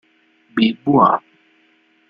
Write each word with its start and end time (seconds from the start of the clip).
B. 0.55 0.73
Bois. 0.83 1.21